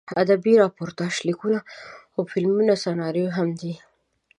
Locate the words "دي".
3.61-3.73